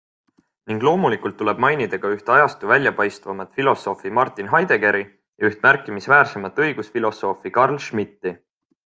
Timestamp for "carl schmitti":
7.61-8.35